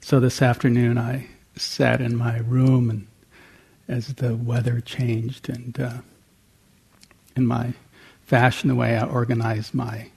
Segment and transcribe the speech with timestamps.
[0.00, 1.26] So this afternoon I
[1.56, 3.06] sat in my room and
[3.88, 5.98] as the weather changed and uh,
[7.34, 7.74] in my
[8.24, 10.08] fashion, the way I organize my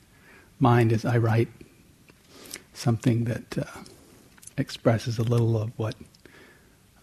[0.60, 1.50] mind is I write
[2.74, 3.64] something that uh,
[4.58, 5.96] expresses a little of what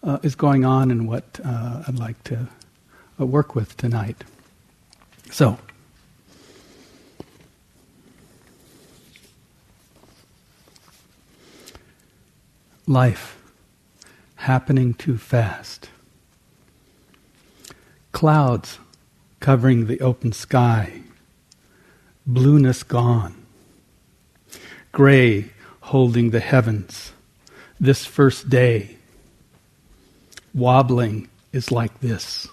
[0.03, 2.47] uh, is going on and what uh, I'd like to
[3.19, 4.23] uh, work with tonight.
[5.31, 5.57] So,
[12.87, 13.37] life
[14.35, 15.89] happening too fast.
[18.13, 18.79] Clouds
[19.39, 21.01] covering the open sky,
[22.25, 23.35] blueness gone.
[24.93, 25.51] Gray
[25.81, 27.11] holding the heavens,
[27.79, 28.95] this first day.
[30.53, 32.47] Wobbling is like this.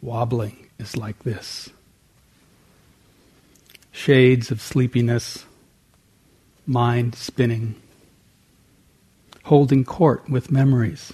[0.00, 1.70] Wobbling is like this.
[3.90, 5.44] Shades of sleepiness,
[6.66, 7.74] mind spinning
[9.50, 11.12] holding court with memories.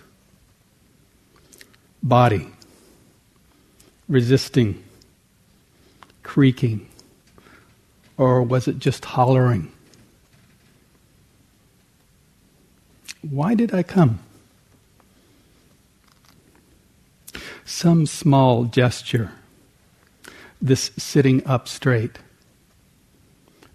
[2.02, 2.46] Body,
[4.10, 4.84] resisting,
[6.22, 6.86] creaking,
[8.18, 9.72] or was it just hollering?
[13.22, 14.18] Why did I come?
[17.64, 19.32] Some small gesture,
[20.60, 22.18] this sitting up straight,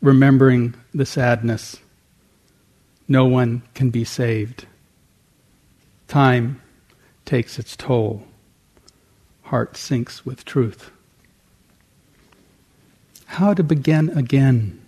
[0.03, 1.80] remembering the sadness
[3.11, 4.65] no one can be saved.
[6.07, 6.61] Time
[7.25, 8.23] takes its toll.
[9.43, 10.91] Heart sinks with truth.
[13.25, 14.79] How to begin again,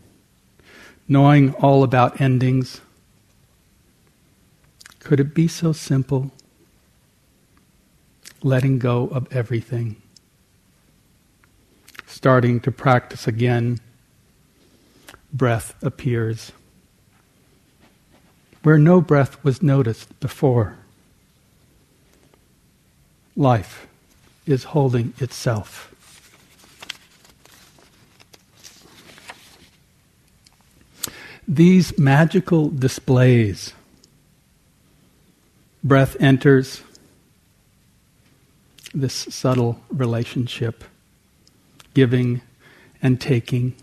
[1.05, 2.79] knowing all about endings.
[4.99, 6.31] Could it be so simple?
[8.41, 10.01] Letting go of everything.
[12.07, 13.81] Starting to practice again,
[15.33, 16.53] breath appears
[18.64, 20.78] where no breath was noticed before.
[23.36, 23.88] Life
[24.45, 25.89] is holding itself.
[31.47, 33.74] These magical displays,
[35.84, 36.84] breath enters
[38.94, 40.85] this subtle relationship,
[41.94, 42.41] giving
[43.01, 43.75] and taking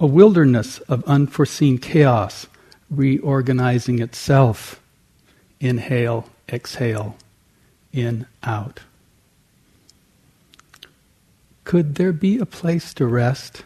[0.00, 2.46] a wilderness of unforeseen chaos
[2.90, 4.80] reorganizing itself.
[5.60, 7.16] Inhale, exhale,
[7.92, 8.80] in, out.
[11.64, 13.64] Could there be a place to rest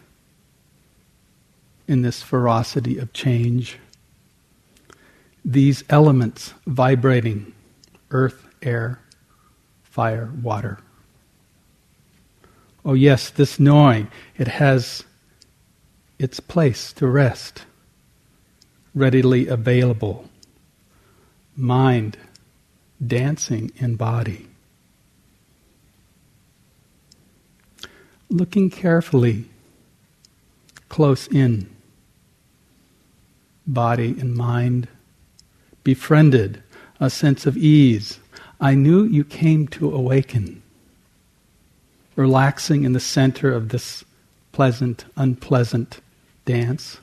[1.89, 3.79] in this ferocity of change?
[5.45, 7.53] These elements vibrating
[8.11, 9.01] earth, air,
[9.83, 10.79] fire, water.
[12.85, 15.05] Oh, yes, this knowing, it has
[16.19, 17.65] its place to rest,
[18.95, 20.29] readily available,
[21.57, 22.19] mind
[23.05, 24.49] dancing in body.
[28.29, 29.45] Looking carefully,
[30.89, 31.71] close in,
[33.67, 34.89] body and mind,
[35.85, 36.63] befriended,
[36.99, 38.19] a sense of ease.
[38.61, 40.63] I knew you came to awaken,
[42.17, 44.05] relaxing in the center of this
[44.51, 46.01] pleasant, unpleasant
[46.49, 46.97] dance.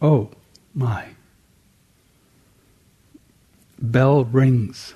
[0.00, 0.30] Oh
[0.74, 1.08] my.
[3.78, 4.94] Bell rings,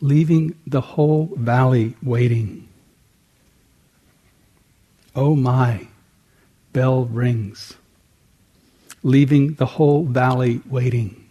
[0.00, 2.68] leaving the whole valley waiting.
[5.16, 5.88] Oh my,
[6.72, 7.74] bell rings,
[9.02, 11.24] leaving the whole valley waiting.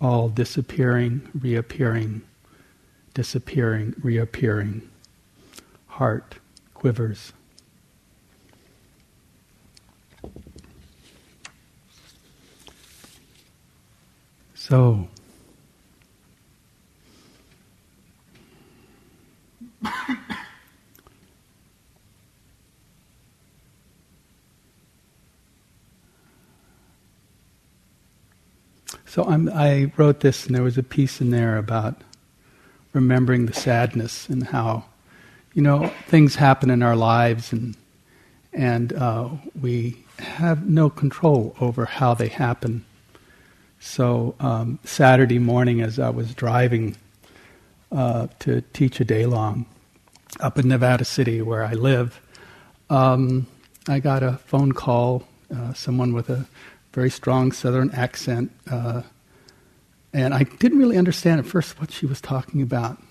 [0.00, 2.22] All disappearing, reappearing,
[3.12, 4.88] disappearing, reappearing
[5.98, 6.38] heart
[6.74, 7.32] quivers.
[14.54, 15.08] So,
[29.04, 32.02] So I'm, i wrote this, and there was a piece in there about
[32.92, 34.84] remembering the sadness and how
[35.58, 37.76] you know, things happen in our lives and,
[38.52, 39.28] and uh,
[39.60, 42.84] we have no control over how they happen.
[43.80, 46.94] So, um, Saturday morning, as I was driving
[47.90, 49.66] uh, to teach a day long
[50.38, 52.20] up in Nevada City, where I live,
[52.88, 53.48] um,
[53.88, 56.46] I got a phone call, uh, someone with a
[56.92, 58.52] very strong southern accent.
[58.70, 59.02] Uh,
[60.12, 63.02] and I didn't really understand at first what she was talking about.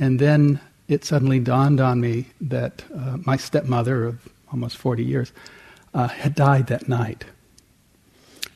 [0.00, 5.32] And then it suddenly dawned on me that uh, my stepmother of almost 40 years,
[5.94, 7.24] uh, had died that night.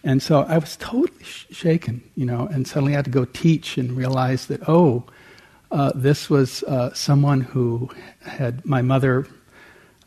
[0.05, 3.25] And so I was totally sh- shaken, you know, and suddenly I had to go
[3.25, 5.05] teach and realize that, oh,
[5.71, 7.89] uh, this was uh, someone who
[8.23, 9.27] had, my mother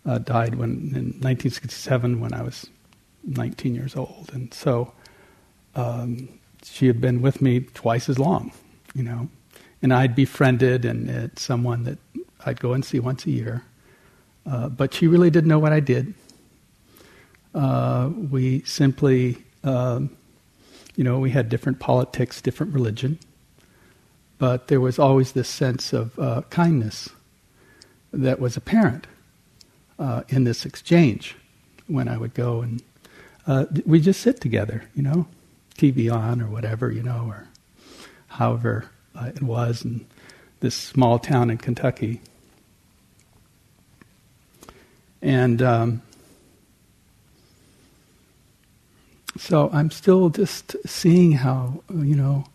[0.05, 2.67] uh, died when, in 1967 when I was
[3.23, 4.29] 19 years old.
[4.33, 4.93] And so
[5.75, 6.29] um,
[6.63, 8.51] she had been with me twice as long,
[8.93, 9.29] you know.
[9.81, 11.97] And I'd befriended and it's someone that
[12.45, 13.63] I'd go and see once a year.
[14.45, 16.13] Uh, but she really didn't know what I did.
[17.53, 20.15] Uh, we simply, um,
[20.95, 23.17] you know, we had different politics, different religion,
[24.37, 27.09] but there was always this sense of uh, kindness
[28.11, 29.07] that was apparent
[29.97, 31.35] uh, in this exchange
[31.87, 32.81] when I would go and
[33.47, 35.27] uh, we just sit together, you know,
[35.77, 37.47] TV on or whatever, you know, or
[38.27, 40.05] however uh, it was in
[40.61, 42.21] this small town in Kentucky.
[45.25, 46.01] And um,
[49.39, 52.45] so I'm still just seeing how, you know,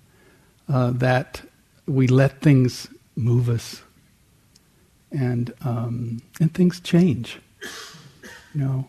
[0.69, 1.43] uh, that
[1.89, 2.87] we let things
[3.17, 3.83] move us
[5.11, 7.41] and, um, and things change,
[8.55, 8.89] you know,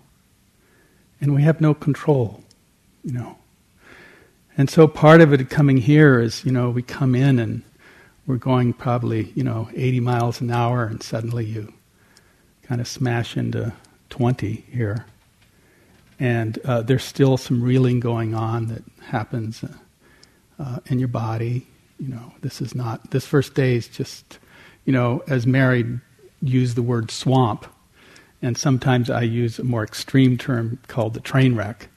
[1.20, 2.44] and we have no control,
[3.04, 3.40] you know.
[4.60, 7.64] And so part of it coming here is, you know, we come in and
[8.28, 11.74] we're going probably, you know, 80 miles an hour and suddenly you
[12.64, 13.74] kind of smash into
[14.10, 15.06] 20 here.
[16.20, 19.70] And uh, there's still some reeling going on that happens uh,
[20.60, 21.66] uh, in your body.
[22.00, 24.38] You know, this is not, this first day is just,
[24.86, 26.00] you know, as Mary
[26.42, 27.66] used the word swamp,
[28.42, 31.90] and sometimes I use a more extreme term called the train wreck,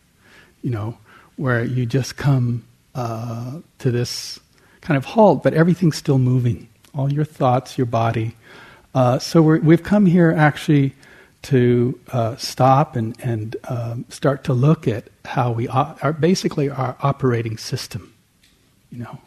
[0.62, 0.98] you know,
[1.36, 2.64] where you just come
[2.94, 4.38] uh, to this
[4.80, 6.68] kind of halt, but everything's still moving.
[6.94, 8.36] All your thoughts, your body,
[8.94, 10.94] uh, so we have come here actually
[11.42, 16.96] to uh, stop and, and um, start to look at how we are basically our
[17.00, 18.14] operating system,
[18.90, 19.18] you know.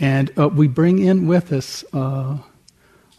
[0.00, 2.38] And uh, we bring in with us uh,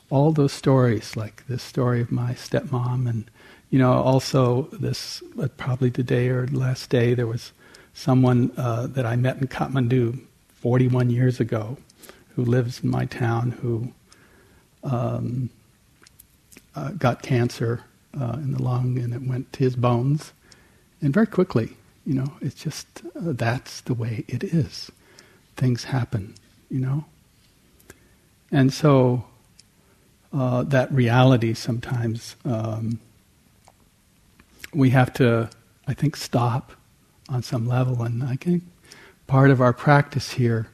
[0.09, 3.29] all those stories, like this story of my stepmom, and
[3.69, 7.51] you know, also this uh, probably today or last day there was
[7.93, 10.19] someone uh, that I met in Kathmandu
[10.55, 11.77] 41 years ago
[12.35, 13.93] who lives in my town who
[14.83, 15.49] um,
[16.75, 17.83] uh, got cancer
[18.19, 20.33] uh, in the lung and it went to his bones.
[21.01, 21.75] And very quickly,
[22.05, 24.91] you know, it's just uh, that's the way it is.
[25.55, 26.35] Things happen,
[26.69, 27.05] you know.
[28.51, 29.25] And so
[30.33, 32.99] uh, that reality sometimes um,
[34.73, 35.49] we have to,
[35.87, 36.71] I think, stop
[37.29, 38.03] on some level.
[38.03, 38.63] And I think
[39.27, 40.67] part of our practice here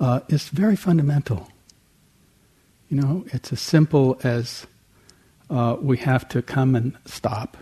[0.00, 1.48] uh, is very fundamental.
[2.88, 4.66] You know, it's as simple as
[5.50, 7.56] uh, we have to come and stop.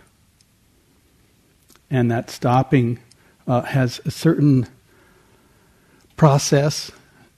[1.89, 2.99] And that stopping
[3.45, 4.67] uh, has a certain
[6.15, 6.91] process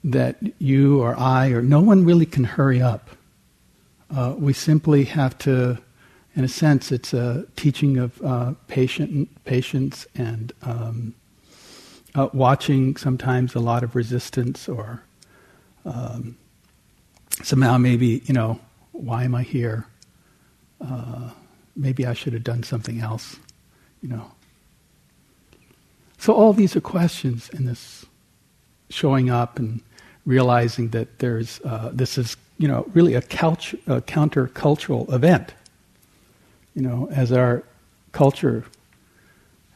[0.03, 3.09] that you or I or no one really can hurry up.
[4.15, 5.77] Uh, we simply have to,
[6.35, 11.13] in a sense, it's a teaching of uh, patient, patience and um,
[12.15, 15.03] uh, watching sometimes a lot of resistance or
[15.85, 16.37] um,
[17.43, 18.59] somehow maybe, you know,
[18.91, 19.85] why am I here?
[20.81, 21.29] Uh,
[21.75, 23.37] maybe I should have done something else,
[24.01, 24.31] you know.
[26.17, 28.05] So all these are questions in this
[28.89, 29.81] showing up and
[30.25, 35.53] realizing that there's uh, this is you know really a, couch, a countercultural event.
[36.75, 37.63] You know, as our
[38.11, 38.65] culture,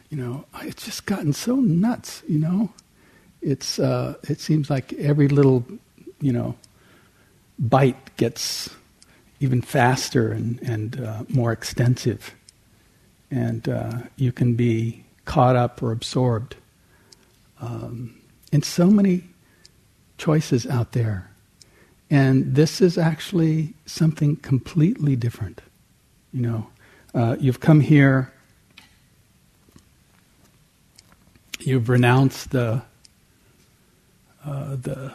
[0.09, 2.23] you know, it's just gotten so nuts.
[2.27, 2.73] You know,
[3.41, 5.65] it's uh, it seems like every little
[6.19, 6.55] you know
[7.59, 8.69] bite gets
[9.39, 12.33] even faster and, and uh, more extensive.
[13.29, 16.55] And uh, you can be caught up or absorbed
[17.59, 18.15] um,
[18.51, 19.23] in so many
[20.17, 21.29] choices out there.
[22.09, 25.61] And this is actually something completely different.
[26.31, 26.67] You know,
[27.13, 28.31] uh, you've come here,
[31.59, 32.83] you've renounced the,
[34.45, 35.13] uh, the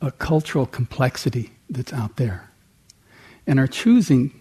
[0.00, 2.50] a cultural complexity that's out there
[3.46, 4.32] and are choosing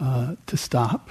[0.00, 1.10] uh, to stop.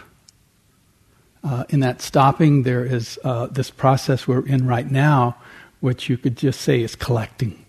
[1.44, 5.36] Uh, in that stopping, there is uh, this process we're in right now,
[5.80, 7.66] which you could just say is collecting.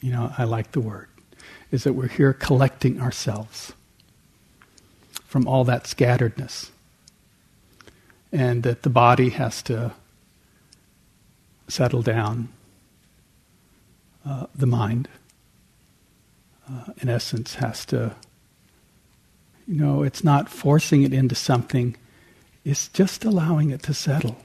[0.00, 1.08] You know, I like the word.
[1.72, 3.72] Is that we're here collecting ourselves
[5.26, 6.70] from all that scatteredness.
[8.32, 9.92] And that the body has to
[11.68, 12.48] settle down
[14.26, 15.08] uh, the mind,
[16.68, 18.14] uh, in essence, has to,
[19.66, 21.96] You know, it's not forcing it into something,
[22.64, 24.36] it's just allowing it to settle.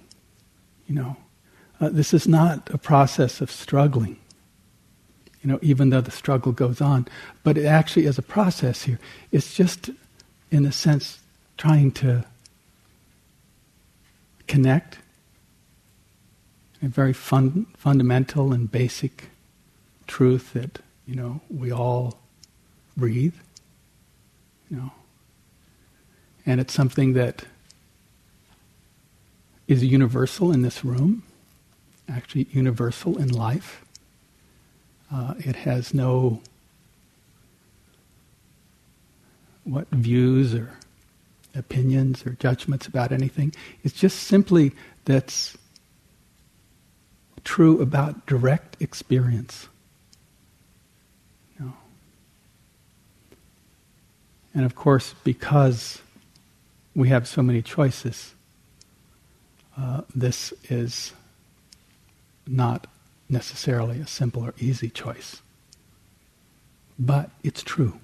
[0.87, 1.17] You know,
[1.79, 4.17] uh, this is not a process of struggling.
[5.43, 7.07] You know, even though the struggle goes on,
[7.43, 8.99] but it actually is a process here.
[9.31, 9.89] It's just,
[10.51, 11.19] in a sense,
[11.57, 12.23] trying to
[14.47, 14.99] connect
[16.83, 19.29] a very fun, fundamental and basic
[20.11, 22.19] truth that you know we all
[22.97, 23.35] breathe
[24.69, 24.91] you know.
[26.45, 27.45] And it's something that
[29.67, 31.23] is universal in this room
[32.09, 33.85] actually universal in life.
[35.13, 36.41] Uh, it has no
[39.63, 40.77] what views or
[41.55, 43.53] opinions or judgments about anything.
[43.83, 44.73] It's just simply
[45.05, 45.57] that's
[47.43, 49.67] true about direct experience.
[54.53, 56.01] And of course, because
[56.95, 58.33] we have so many choices,
[59.77, 61.13] uh, this is
[62.47, 62.87] not
[63.29, 65.41] necessarily a simple or easy choice.
[66.99, 67.99] But it's true.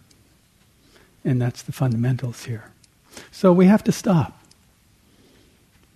[1.25, 2.71] And that's the fundamentals here.
[3.31, 4.41] So we have to stop.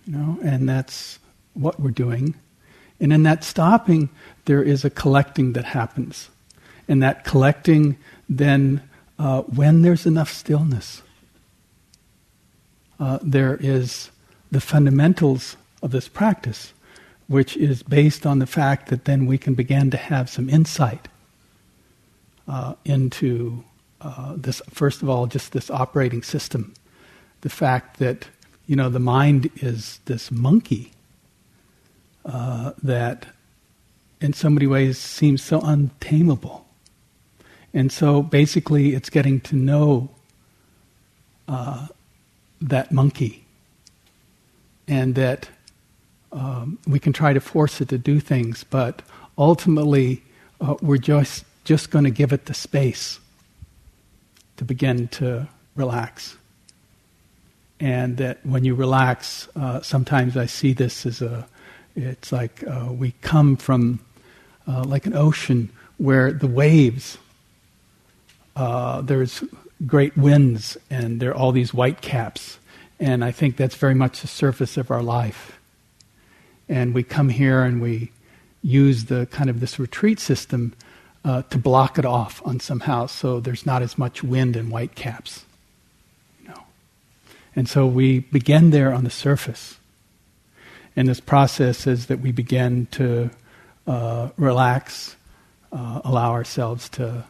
[0.06, 1.18] You know, and that's
[1.54, 2.34] what we're doing
[3.02, 4.10] and in that stopping,
[4.44, 6.30] there is a collecting that happens.
[6.86, 7.96] And that collecting,
[8.28, 8.80] then,
[9.22, 11.00] uh, when there's enough stillness,
[12.98, 14.10] uh, there is
[14.50, 16.72] the fundamentals of this practice,
[17.28, 21.06] which is based on the fact that then we can begin to have some insight
[22.48, 23.62] uh, into
[24.00, 26.74] uh, this, first of all, just this operating system.
[27.42, 28.26] The fact that,
[28.66, 30.90] you know, the mind is this monkey
[32.24, 33.26] uh, that
[34.20, 36.66] in so many ways seems so untamable.
[37.74, 40.10] And so basically, it's getting to know
[41.48, 41.86] uh,
[42.60, 43.44] that monkey,
[44.86, 45.48] and that
[46.32, 49.02] um, we can try to force it to do things, but
[49.38, 50.22] ultimately,
[50.60, 53.20] uh, we're just just going to give it the space
[54.56, 56.36] to begin to relax.
[57.78, 61.46] And that when you relax, uh, sometimes I see this as a
[61.94, 64.00] it's like uh, we come from
[64.66, 67.18] uh, like an ocean where the waves,
[68.56, 69.42] uh, there's
[69.86, 72.58] great winds and there are all these white caps.
[73.00, 75.58] And I think that's very much the surface of our life.
[76.68, 78.12] And we come here and we
[78.62, 80.74] use the kind of this retreat system
[81.24, 84.94] uh, to block it off on somehow so there's not as much wind and white
[84.94, 85.44] caps.
[86.40, 86.62] You know.
[87.54, 89.78] And so we begin there on the surface.
[90.94, 93.30] And this process is that we begin to
[93.86, 95.16] uh, relax,
[95.72, 97.24] uh, allow ourselves to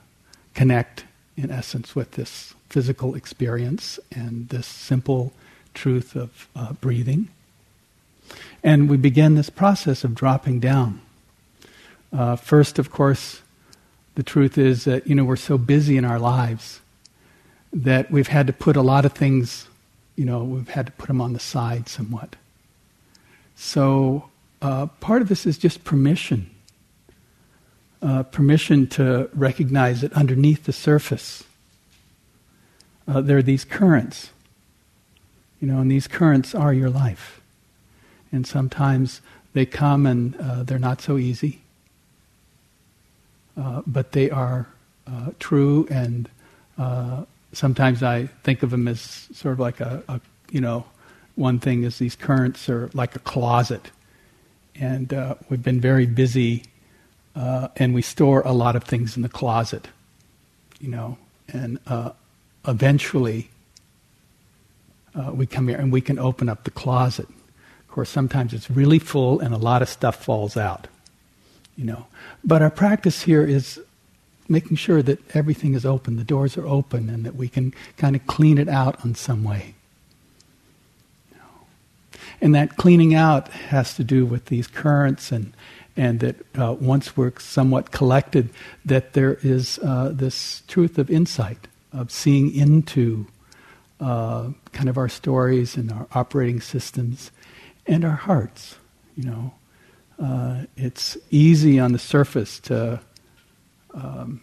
[0.54, 1.04] connect,
[1.36, 5.32] in essence, with this physical experience and this simple
[5.74, 7.28] truth of uh, breathing.
[8.62, 11.00] And we begin this process of dropping down.
[12.12, 13.42] Uh, first, of course,
[14.14, 16.80] the truth is that you know we're so busy in our lives
[17.72, 19.66] that we've had to put a lot of things,
[20.16, 22.36] you know, we've had to put them on the side somewhat.
[23.56, 24.28] So
[24.60, 26.50] uh, part of this is just permission.
[28.02, 31.44] Uh, permission to recognize that underneath the surface,
[33.06, 34.30] uh, there are these currents.
[35.60, 37.40] You know, and these currents are your life.
[38.32, 39.20] And sometimes
[39.52, 41.60] they come and uh, they're not so easy.
[43.56, 44.66] Uh, but they are
[45.06, 46.28] uh, true, and
[47.52, 50.84] sometimes I think of them as sort of like a, a you know,
[51.34, 53.90] one thing is these currents are like a closet.
[54.74, 56.64] And uh, we've been very busy,
[57.34, 59.88] uh, and we store a lot of things in the closet,
[60.80, 61.18] you know.
[61.48, 62.10] And uh,
[62.66, 63.50] eventually,
[65.14, 67.28] uh, we come here and we can open up the closet.
[67.28, 70.88] Of course, sometimes it's really full and a lot of stuff falls out,
[71.76, 72.06] you know.
[72.44, 73.80] But our practice here is
[74.48, 78.16] making sure that everything is open, the doors are open, and that we can kind
[78.16, 79.74] of clean it out in some way.
[82.40, 85.52] And that cleaning out has to do with these currents and
[85.96, 88.50] and that uh, once we're somewhat collected,
[88.84, 93.26] that there is uh, this truth of insight, of seeing into
[94.00, 97.30] uh, kind of our stories and our operating systems
[97.86, 98.76] and our hearts.
[99.16, 99.54] You know,
[100.22, 103.00] uh, it's easy on the surface to,
[103.94, 104.42] um,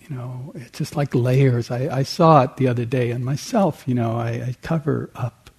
[0.00, 1.70] you know, it's just like layers.
[1.70, 3.84] I, I, saw it the other day in myself.
[3.86, 5.50] You know, I, I cover up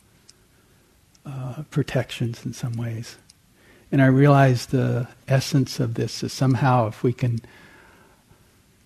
[1.25, 3.17] uh, protections in some ways.
[3.91, 7.41] And I realized the essence of this is somehow if we can,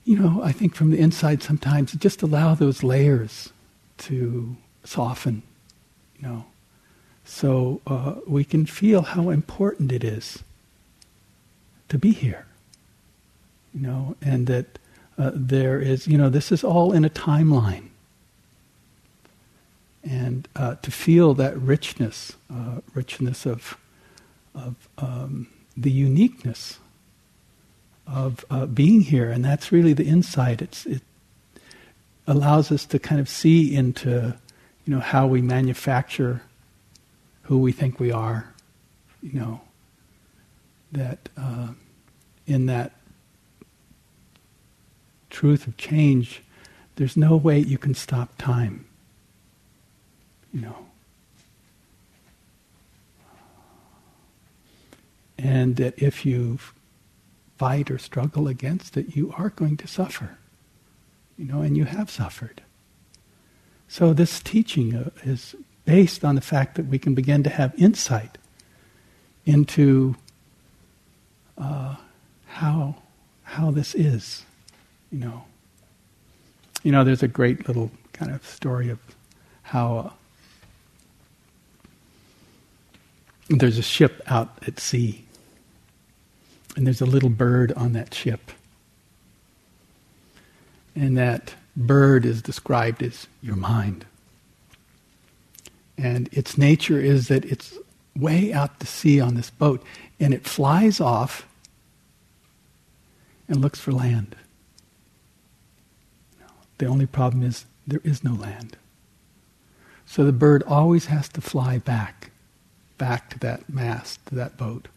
[0.06, 3.50] you know, I think from the inside sometimes just allow those layers
[4.00, 5.44] to soften,
[6.18, 6.46] you know,
[7.26, 10.44] so uh, we can feel how important it is
[11.90, 12.46] to be here,
[13.74, 14.80] you know, and that
[15.18, 17.90] uh, there is, you know, this is all in a timeline.
[20.04, 23.78] And uh, to feel that richness, uh, richness of,
[24.56, 26.80] of um, the uniqueness
[28.08, 30.62] of uh, being here, and that's really the insight.
[30.62, 31.02] It's, it
[32.28, 34.38] allows us to kind of see into,
[34.86, 36.42] you know, how we manufacture
[37.44, 38.54] who we think we are,
[39.22, 39.62] you know,
[40.92, 41.70] that uh,
[42.46, 42.94] in that
[45.30, 46.44] truth of change,
[46.96, 48.86] there's no way you can stop time.
[50.54, 50.86] You know.
[55.38, 56.60] And that if you
[57.58, 60.38] fight or struggle against it, you are going to suffer.
[61.38, 62.62] You know, and you have suffered.
[63.88, 67.74] So this teaching uh, is based on the fact that we can begin to have
[67.78, 68.38] insight
[69.46, 70.16] into
[71.58, 71.96] uh,
[72.48, 72.96] how
[73.44, 74.46] how this is
[75.14, 75.44] you know.
[76.82, 79.00] You know, there's a great little kind of story of
[79.62, 80.10] how uh,
[83.50, 85.26] there's a ship out at sea,
[86.76, 88.52] and there's a little bird on that ship.
[90.96, 94.06] And that bird is described as your mind.
[95.98, 97.78] And its nature is that it's
[98.16, 99.84] way out to sea on this boat,
[100.20, 101.48] and it flies off
[103.48, 104.36] and looks for land.
[106.78, 108.78] The only problem is there is no land.
[110.06, 112.32] So the bird always has to fly back,
[112.98, 114.88] back to that mast, to that boat.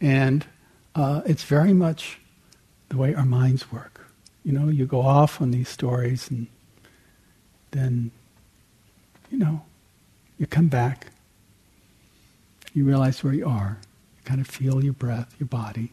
[0.00, 0.46] And
[0.94, 2.20] uh, it's very much
[2.88, 4.06] the way our minds work.
[4.44, 6.46] You know, you go off on these stories and
[7.72, 8.10] then,
[9.30, 9.62] you know,
[10.38, 11.08] you come back,
[12.72, 13.78] you realize where you are,
[14.16, 15.92] you kind of feel your breath, your body,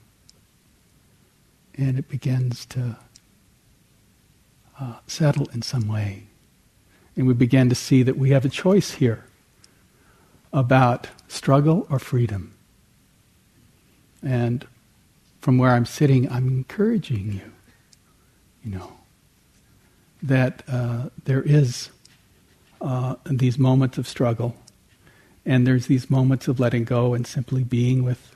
[1.75, 2.95] and it begins to
[4.79, 6.27] uh, settle in some way.
[7.15, 9.25] And we begin to see that we have a choice here
[10.55, 12.53] about struggle or freedom.
[14.23, 14.65] And
[15.41, 17.51] from where I'm sitting, I'm encouraging you,
[18.63, 18.93] you know,
[20.23, 21.89] that uh, there is
[22.81, 24.55] uh, these moments of struggle,
[25.45, 28.35] and there's these moments of letting go and simply being with,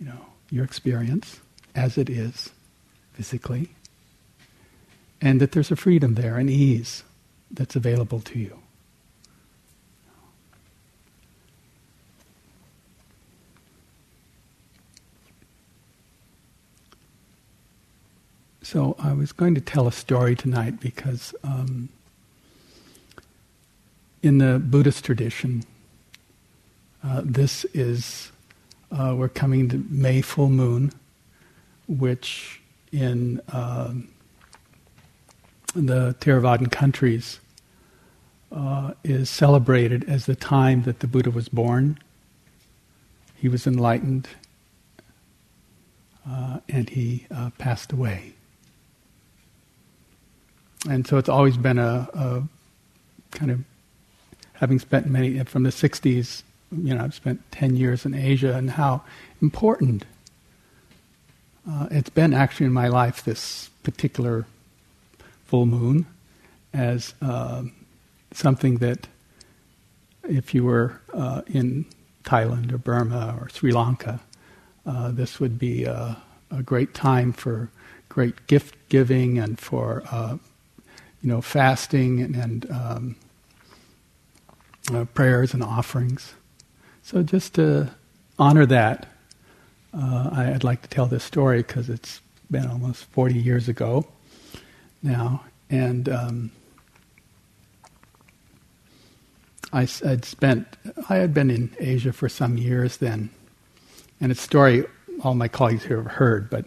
[0.00, 1.40] you know, your experience
[1.76, 2.50] as it is
[3.12, 3.70] physically,
[5.20, 7.04] and that there's a freedom there, an ease
[7.52, 8.58] that's available to you.
[18.68, 21.88] So I was going to tell a story tonight because um,
[24.24, 25.62] in the Buddhist tradition,
[27.04, 28.32] uh, this is
[28.90, 30.90] uh, we're coming to May full moon,
[31.86, 34.08] which in um,
[35.76, 37.38] the Theravadan countries
[38.50, 42.00] uh, is celebrated as the time that the Buddha was born.
[43.36, 44.26] He was enlightened
[46.28, 48.32] uh, and he uh, passed away.
[50.88, 52.42] And so it's always been a, a,
[53.32, 53.64] kind of,
[54.54, 58.70] having spent many, from the 60s, you know, I've spent 10 years in Asia, and
[58.70, 59.02] how
[59.42, 60.04] important
[61.68, 64.46] uh, it's been actually in my life, this particular
[65.44, 66.06] full moon
[66.72, 67.62] as uh,
[68.32, 69.08] something that
[70.28, 71.86] if you were uh, in
[72.24, 74.20] Thailand or Burma or Sri Lanka,
[74.84, 76.16] uh, this would be a,
[76.50, 77.70] a, great time for
[78.08, 80.36] great gift giving and for uh,
[81.26, 83.16] you know fasting and, and um,
[84.94, 86.34] uh, prayers and offerings.
[87.02, 87.90] So just to
[88.38, 89.06] honor that,
[89.92, 94.06] uh, I'd like to tell this story because it's been almost 40 years ago
[95.02, 96.52] now, and um,
[99.72, 100.68] I, would spent
[101.08, 103.30] I had been in Asia for some years then,
[104.20, 104.84] and it's a story
[105.24, 106.66] all my colleagues here have heard, but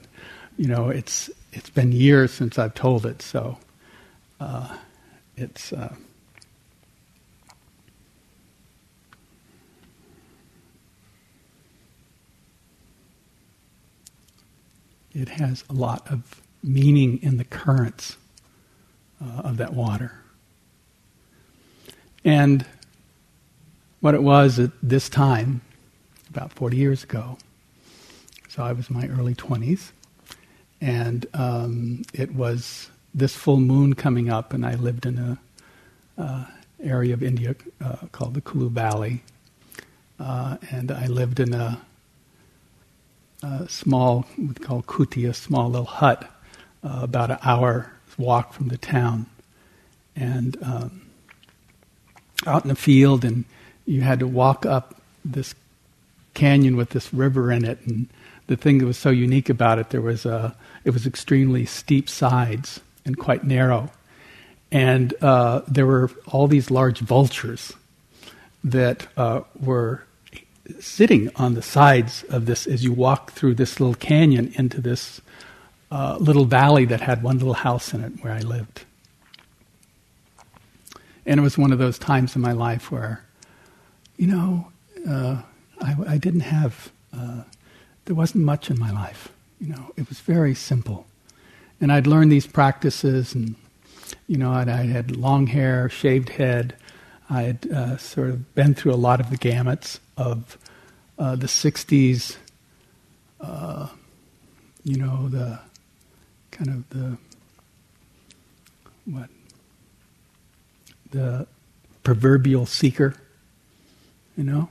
[0.58, 3.58] you know it's it's been years since I've told it, so
[4.40, 4.78] uh,
[5.36, 5.74] it's.
[5.74, 5.96] Uh,
[15.12, 18.18] it has a lot of meaning in the currents
[19.22, 20.14] uh, of that water.
[22.24, 22.66] And
[24.02, 25.62] what it was at this time,
[26.30, 27.38] about 40 years ago,
[28.48, 29.92] so I was in my early 20s,
[30.82, 35.40] and um, it was this full moon coming up, and I lived in a,
[36.22, 36.46] uh,
[36.82, 39.24] area of India uh, called the Kulu Valley,
[40.20, 41.82] uh, and I lived in a,
[43.44, 46.30] a small, we call kuti, a small little hut,
[46.84, 49.26] uh, about an hour walk from the town,
[50.16, 51.02] and um,
[52.46, 53.46] out in the field, and
[53.86, 55.56] you had to walk up this
[56.34, 58.08] canyon with this river in it, and
[58.48, 62.10] the thing that was so unique about it, there was a, it was extremely steep
[62.10, 63.90] sides and quite narrow,
[64.72, 67.74] and uh, there were all these large vultures
[68.64, 70.04] that uh, were
[70.80, 75.22] sitting on the sides of this as you walk through this little canyon into this
[75.90, 78.86] uh, little valley that had one little house in it where I lived.
[81.26, 83.26] And it was one of those times in my life where,
[84.18, 84.68] you know,
[85.10, 85.42] uh,
[85.82, 87.42] I, I, didn't have, uh,
[88.06, 89.30] there wasn't much in my life.
[89.60, 91.08] You know, it was very simple.
[91.82, 93.56] And I'd learned these practices, and,
[94.28, 96.76] you know, I'd, had long hair, shaved head.
[97.30, 100.58] I had uh, sort of been through a lot of the gamuts of
[101.18, 102.38] uh, the 60s,
[103.40, 103.88] uh,
[104.84, 105.60] you know, the
[106.52, 107.18] kind of the,
[109.06, 109.30] what,
[111.12, 111.48] the
[112.04, 113.16] proverbial seeker,
[114.38, 114.70] you know?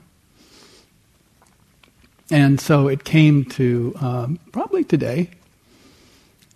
[2.31, 5.31] And so it came to um, probably today,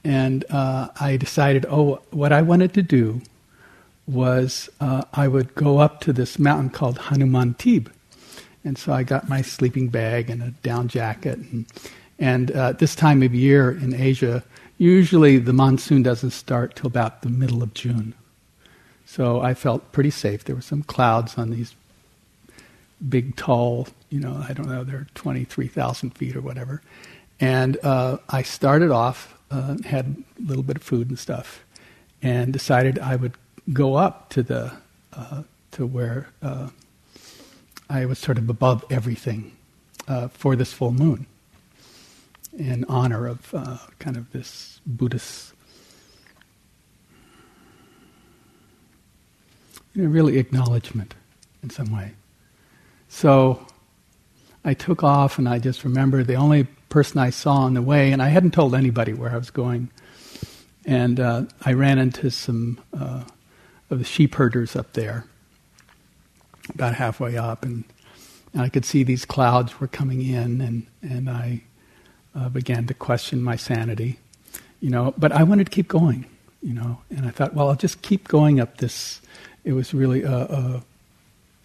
[0.03, 3.21] and uh, I decided, oh, what I wanted to do
[4.05, 7.91] was uh, I would go up to this mountain called Hanuman Tib.
[8.65, 11.37] And so I got my sleeping bag and a down jacket.
[11.37, 11.65] And,
[12.19, 14.43] and uh, this time of year in Asia,
[14.77, 18.13] usually the monsoon doesn't start till about the middle of June.
[19.05, 20.43] So I felt pretty safe.
[20.43, 21.75] There were some clouds on these
[23.07, 26.81] big, tall, you know, I don't know, they're 23,000 feet or whatever.
[27.39, 31.63] And uh, I started off, uh, had a little bit of food and stuff,
[32.21, 33.33] and decided I would
[33.71, 34.73] go up to the
[35.13, 36.69] uh, to where uh,
[37.89, 39.55] I was sort of above everything
[40.07, 41.27] uh, for this full moon,
[42.57, 45.53] in honor of uh, kind of this Buddhist
[49.93, 51.13] you know, really acknowledgement
[51.61, 52.13] in some way.
[53.07, 53.67] So
[54.65, 58.11] I took off, and I just remember the only person I saw on the way,
[58.11, 59.89] and I hadn't told anybody where I was going.
[60.85, 63.23] And uh, I ran into some uh,
[63.89, 65.25] of the sheep herders up there,
[66.69, 67.83] about halfway up, and,
[68.53, 71.63] and, I could see these clouds were coming in, and and I
[72.35, 74.19] uh, began to question my sanity,
[74.79, 75.15] you know.
[75.17, 76.25] But I wanted to keep going,
[76.61, 79.19] you know, and I thought, well, I'll just keep going up this
[79.63, 80.83] it was really a, a,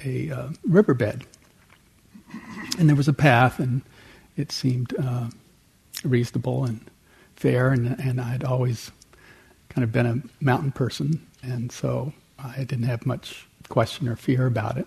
[0.06, 1.26] a, a riverbed.
[2.78, 3.82] And there was a path, and
[4.38, 5.28] it seemed uh,
[6.04, 6.80] reasonable and
[7.36, 8.90] fair, and, and I'd always
[9.68, 14.46] kind of been a mountain person, and so I didn't have much question or fear
[14.46, 14.86] about it.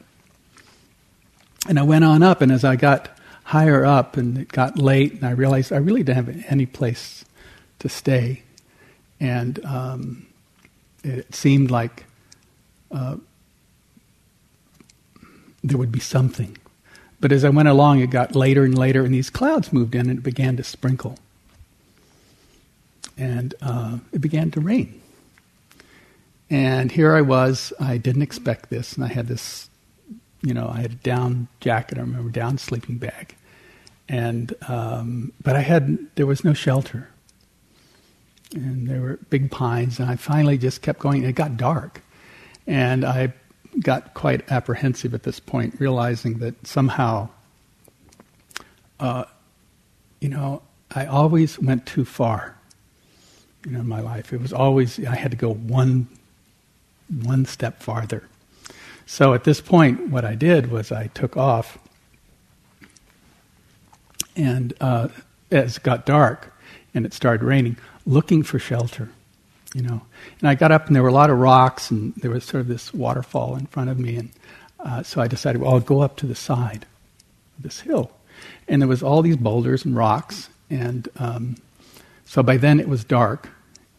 [1.67, 5.13] And I went on up, and as I got higher up and it got late,
[5.13, 7.25] and I realized I really didn't have any place
[7.79, 8.43] to stay.
[9.19, 10.25] And um,
[11.03, 12.05] it seemed like
[12.91, 13.17] uh,
[15.63, 16.57] there would be something.
[17.21, 20.09] But as I went along, it got later and later, and these clouds moved in
[20.09, 21.17] and it began to sprinkle.
[23.15, 24.99] And uh, it began to rain.
[26.49, 29.69] And here I was, I didn't expect this, and I had this,
[30.41, 33.35] you know, I had a down jacket, I remember, down sleeping bag.
[34.09, 37.07] And, um, but I had, there was no shelter.
[38.53, 42.01] And there were big pines, and I finally just kept going, it got dark.
[42.67, 43.33] And I
[43.79, 47.29] got quite apprehensive at this point, realizing that somehow,
[48.99, 49.23] uh,
[50.19, 50.61] you know,
[50.93, 52.57] I always went too far.
[53.65, 56.07] You know, in my life, it was always I had to go one
[57.23, 58.23] one step farther.
[59.05, 61.77] So at this point, what I did was I took off,
[64.35, 65.09] and uh,
[65.51, 66.53] as it got dark
[66.93, 69.09] and it started raining, looking for shelter
[69.73, 70.01] you know.
[70.39, 72.61] And I got up, and there were a lot of rocks, and there was sort
[72.61, 74.31] of this waterfall in front of me, and
[74.79, 76.85] uh, so I decided, well, I'll go up to the side
[77.57, 78.11] of this hill,
[78.67, 81.55] and there was all these boulders and rocks, and um,
[82.25, 83.49] so by then it was dark,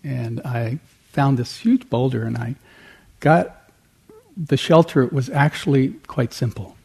[0.02, 0.78] and I
[1.10, 2.56] found this huge boulder, and I
[3.20, 3.62] got
[4.36, 6.76] the shelter It was actually quite simple.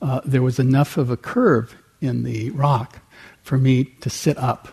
[0.00, 3.00] Uh, there was enough of a curve in the rock
[3.42, 4.68] for me to sit up,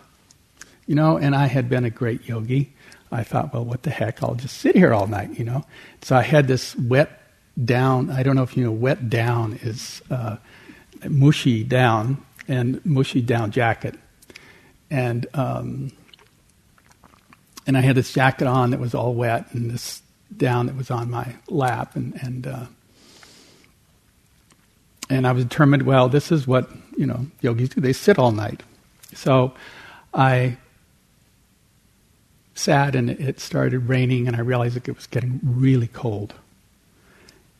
[0.86, 2.72] you know, and I had been a great yogi.
[3.12, 4.22] I thought, well, what the heck?
[4.22, 5.64] I'll just sit here all night, you know.
[6.02, 7.20] So I had this wet
[7.62, 8.10] down.
[8.10, 10.36] I don't know if you know, wet down is uh,
[11.08, 13.96] mushy down and mushy down jacket,
[14.90, 15.92] and um,
[17.66, 20.02] and I had this jacket on that was all wet, and this
[20.36, 22.66] down that was on my lap, and and uh,
[25.08, 25.82] and I was determined.
[25.82, 27.80] Well, this is what you know yogis do.
[27.80, 28.62] They sit all night.
[29.14, 29.52] So
[30.14, 30.56] I
[32.60, 36.34] sat, and it started raining, and I realized it was getting really cold.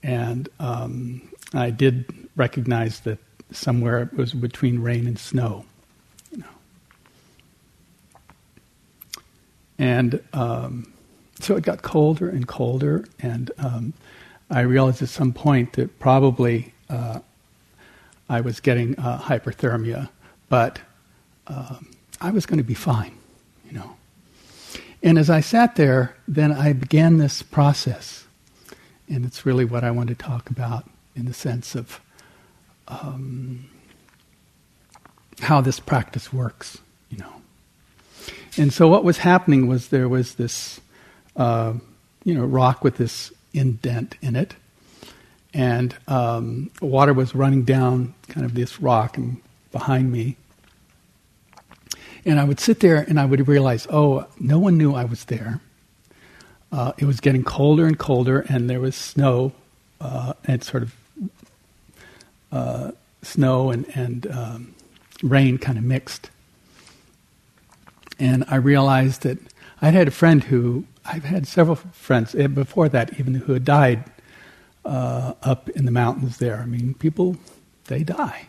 [0.03, 2.05] And um, I did
[2.37, 3.19] recognize that
[3.51, 5.65] somewhere it was between rain and snow.
[6.31, 6.55] You know.
[9.79, 10.93] And um,
[11.41, 13.93] so it got colder and colder, and um,
[14.51, 17.21] I realized at some point that probably uh,
[18.29, 20.11] I was getting uh, hyperthermia,
[20.49, 20.79] but
[21.47, 23.20] um, I was going to be fine.
[25.03, 28.27] And as I sat there, then I began this process,
[29.09, 32.01] and it's really what I want to talk about in the sense of
[32.87, 33.69] um,
[35.41, 37.33] how this practice works, you know.
[38.59, 40.81] And so what was happening was there was this,
[41.37, 41.75] uh,
[42.25, 44.55] you know, rock with this indent in it,
[45.55, 49.41] and um, water was running down kind of this rock and
[49.73, 50.37] behind me.
[52.25, 55.25] And I would sit there and I would realize, oh, no one knew I was
[55.25, 55.61] there.
[56.73, 59.53] Uh, it was getting colder and colder, and there was snow
[60.01, 60.95] uh, and sort of
[62.53, 64.75] uh, snow and, and um,
[65.23, 66.31] rain kind of mixed.
[68.19, 69.39] And I realized that
[69.83, 73.65] I'd had a friend who, I've had several friends eh, before that even who had
[73.65, 74.05] died
[74.85, 76.59] uh, up in the mountains there.
[76.59, 77.37] I mean, people,
[77.87, 78.47] they die.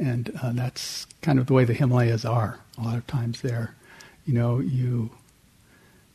[0.00, 2.58] And uh, that's kind of the way the Himalayas are.
[2.78, 3.76] A lot of times there,
[4.24, 5.10] you know, you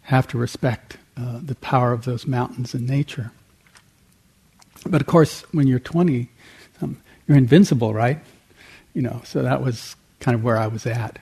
[0.01, 3.31] have to respect uh, the power of those mountains and nature.
[4.87, 6.27] But of course, when you're 20,
[6.81, 8.19] um, you're invincible, right?
[8.93, 11.19] You know, so that was kind of where I was at.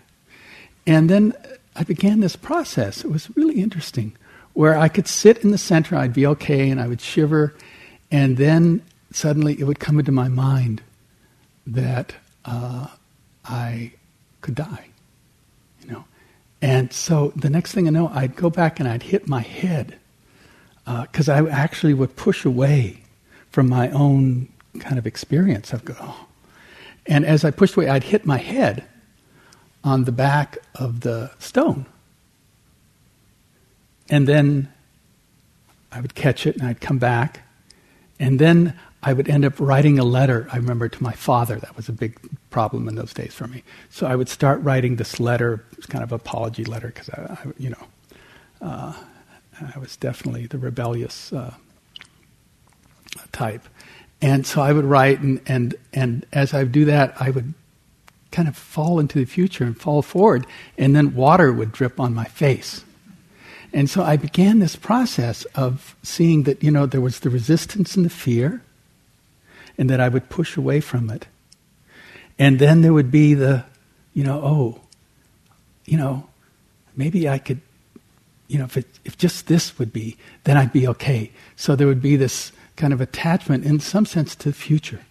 [0.87, 1.33] And then
[1.75, 3.03] I began this process.
[3.03, 4.15] It was really interesting,
[4.53, 7.53] where I could sit in the center, I'd be okay, and I would shiver,
[8.09, 10.81] and then suddenly it would come into my mind
[11.67, 12.15] that
[12.45, 12.87] uh,
[13.45, 13.93] I
[14.41, 14.87] could die,
[15.81, 16.05] you know.
[16.61, 19.97] And so the next thing I know, I'd go back and I'd hit my head
[20.85, 23.03] because uh, I actually would push away
[23.49, 25.73] from my own kind of experience.
[25.73, 26.27] I'd go, oh.
[27.05, 28.85] And as I pushed away, I'd hit my head
[29.83, 31.85] on the back of the stone.
[34.09, 34.71] And then
[35.91, 37.41] I would catch it and I'd come back.
[38.19, 41.57] And then I would end up writing a letter, I remember, to my father.
[41.57, 42.17] That was a big
[42.49, 43.63] problem in those days for me.
[43.89, 47.33] So I would start writing this letter, it was kind of apology letter, because I,
[47.33, 47.87] I, you know,
[48.61, 48.93] uh,
[49.75, 51.53] I was definitely the rebellious uh,
[53.33, 53.67] type.
[54.21, 57.53] And so I would write, and, and, and as I would do that, I would
[58.31, 62.13] kind of fall into the future and fall forward, and then water would drip on
[62.13, 62.85] my face.
[63.73, 67.95] And so I began this process of seeing that, you know, there was the resistance
[67.95, 68.61] and the fear,
[69.77, 71.27] and that I would push away from it.
[72.37, 73.65] And then there would be the,
[74.13, 74.81] you know, oh,
[75.85, 76.27] you know,
[76.95, 77.61] maybe I could,
[78.47, 81.31] you know, if, it, if just this would be, then I'd be okay.
[81.55, 85.01] So there would be this kind of attachment in some sense to the future.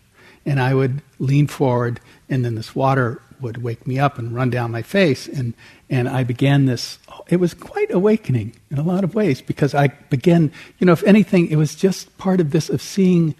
[0.44, 4.50] And I would lean forward, and then this water would wake me up and run
[4.50, 5.28] down my face.
[5.28, 5.54] And,
[5.90, 6.98] and I began this,
[7.28, 11.04] it was quite awakening in a lot of ways because I began, you know, if
[11.04, 13.34] anything, it was just part of this of seeing,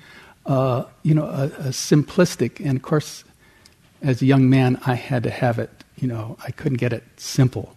[0.46, 3.24] uh, you know, a, a simplistic, and of course,
[4.02, 7.04] as a young man, I had to have it, you know, I couldn't get it
[7.16, 7.76] simple.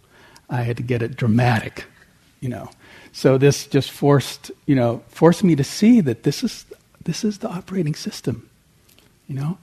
[0.49, 1.86] I had to get it dramatic,
[2.39, 2.69] you know.
[3.12, 6.65] So this just forced, you know, forced me to see that this is
[7.04, 8.49] this is the operating system,
[9.28, 9.58] you know,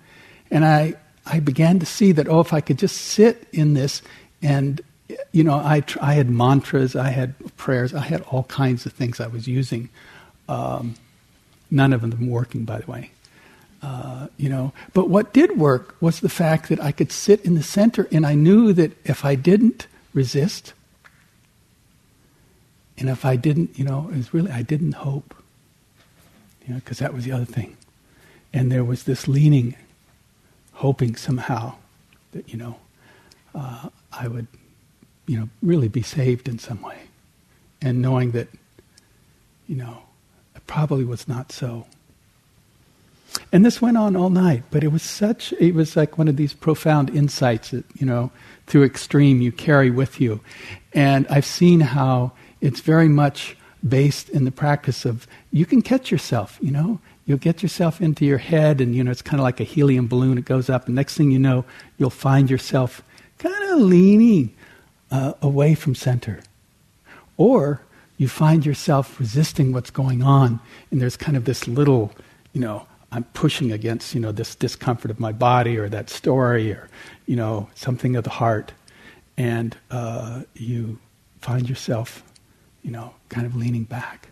[0.50, 0.94] and I
[1.26, 4.02] I began to see that oh, if I could just sit in this,
[4.40, 4.80] and
[5.32, 9.20] you know, I I had mantras, I had prayers, I had all kinds of things
[9.20, 9.88] I was using.
[10.48, 10.94] Um,
[11.72, 13.10] none of them working, by the way.
[13.82, 17.54] Uh, you know, but what did work was the fact that I could sit in
[17.54, 20.72] the center, and I knew that if I didn't resist,
[22.96, 25.34] and if I didn't, you know, it was really, I didn't hope.
[26.66, 27.76] You know, because that was the other thing.
[28.52, 29.74] And there was this leaning,
[30.74, 31.74] hoping somehow
[32.32, 32.76] that, you know,
[33.54, 34.46] uh, I would,
[35.26, 36.98] you know, really be saved in some way.
[37.80, 38.48] And knowing that,
[39.66, 40.02] you know,
[40.72, 41.84] probably was not so.
[43.52, 46.36] And this went on all night, but it was such, it was like one of
[46.38, 48.30] these profound insights that, you know,
[48.66, 50.40] through extreme you carry with you.
[50.94, 52.32] And I've seen how
[52.62, 53.54] it's very much
[53.86, 57.00] based in the practice of you can catch yourself, you know.
[57.26, 60.08] You'll get yourself into your head, and you know it's kind of like a helium
[60.08, 60.38] balloon.
[60.38, 61.64] It goes up, and next thing you know,
[61.98, 63.02] you'll find yourself
[63.38, 64.54] kind of leaning
[65.10, 66.40] uh, away from center,
[67.36, 67.82] or
[68.18, 72.12] you find yourself resisting what's going on, and there's kind of this little,
[72.52, 76.72] you know, I'm pushing against, you know, this discomfort of my body or that story
[76.72, 76.88] or,
[77.26, 78.72] you know, something of the heart,
[79.36, 80.98] and uh, you
[81.40, 82.22] find yourself,
[82.82, 84.28] you know, kind of leaning back.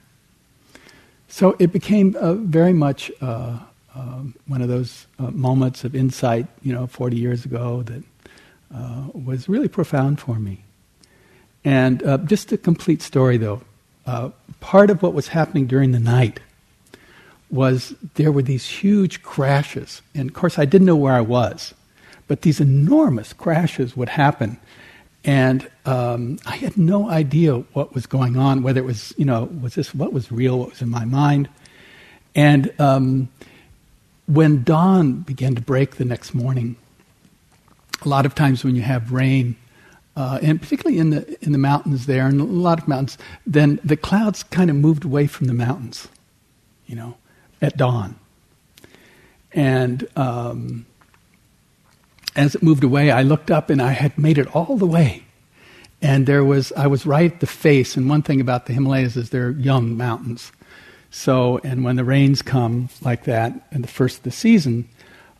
[1.28, 3.58] So it became uh, very much uh,
[3.94, 8.02] um, one of those uh, moments of insight, you know, 40 years ago that
[8.74, 10.64] uh, was really profound for me.
[11.64, 13.62] And uh, just a complete story, though.
[14.06, 16.40] Uh, part of what was happening during the night
[17.50, 20.02] was there were these huge crashes.
[20.14, 21.74] And of course, I didn't know where I was,
[22.28, 24.58] but these enormous crashes would happen.
[25.24, 29.44] And um, I had no idea what was going on, whether it was, you know,
[29.60, 31.48] was this what was real, what was in my mind.
[32.34, 33.28] And um,
[34.26, 36.76] when dawn began to break the next morning,
[38.02, 39.56] a lot of times when you have rain,
[40.20, 43.80] uh, and particularly in the in the mountains there, and a lot of mountains, then
[43.82, 46.08] the clouds kind of moved away from the mountains,
[46.84, 47.16] you know,
[47.62, 48.16] at dawn.
[49.52, 50.84] And um,
[52.36, 55.24] as it moved away, I looked up and I had made it all the way,
[56.02, 57.96] and there was I was right at the face.
[57.96, 60.52] And one thing about the Himalayas is they're young mountains,
[61.10, 64.86] so and when the rains come like that in the first of the season,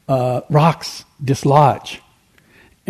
[0.09, 2.01] uh, rocks dislodge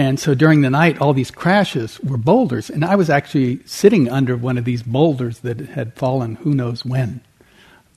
[0.00, 2.70] and so during the night, all these crashes were boulders.
[2.70, 6.86] And I was actually sitting under one of these boulders that had fallen who knows
[6.86, 7.20] when.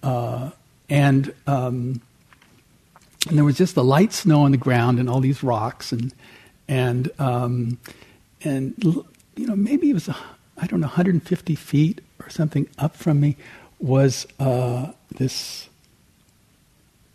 [0.03, 0.49] Uh,
[0.89, 2.01] and, um,
[3.29, 5.93] and there was just the light snow on the ground and all these rocks.
[5.93, 6.13] And,
[6.67, 7.79] and, um,
[8.43, 8.75] and
[9.37, 13.37] you know, maybe it was, I don't know, 150 feet or something up from me
[13.79, 15.69] was uh, this.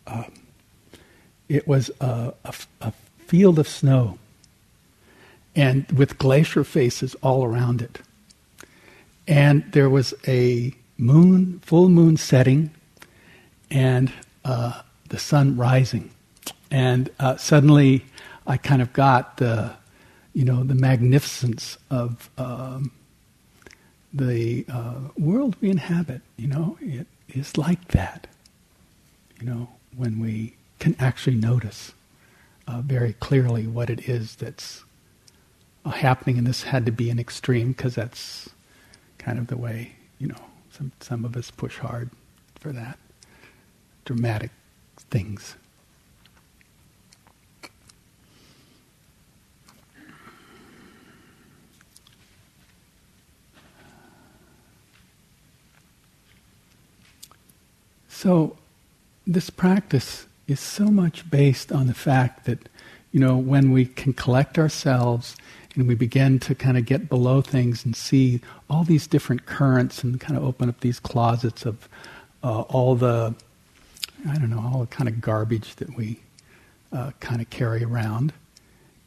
[0.07, 0.23] Uh,
[1.47, 2.91] it was a, a, a
[3.27, 4.17] field of snow
[5.55, 7.99] and with glacier faces all around it.
[9.27, 12.71] And there was a moon, full moon setting,
[13.69, 14.11] and
[14.45, 16.11] uh, the sun rising.
[16.71, 18.05] And uh, suddenly,
[18.47, 19.73] I kind of got the,
[20.33, 22.91] you know, the magnificence of um,
[24.13, 26.21] the uh, world we inhabit.
[26.37, 28.27] You know, it is like that.
[29.39, 31.93] You know, when we can actually notice
[32.67, 34.83] uh, very clearly what it is that's
[35.95, 38.49] happening, and this had to be an extreme because that's
[39.17, 42.09] kind of the way you know some some of us push hard
[42.59, 42.97] for that
[44.05, 44.49] dramatic
[45.11, 45.55] things.
[58.07, 58.57] So,
[59.27, 62.67] this practice is so much based on the fact that,
[63.11, 65.37] you know, when we can collect ourselves
[65.75, 70.03] and we begin to kind of get below things and see all these different currents
[70.03, 71.87] and kind of open up these closets of
[72.43, 73.35] uh, all the,
[74.27, 76.19] I don't know, all the kind of garbage that we
[76.91, 78.33] uh, kind of carry around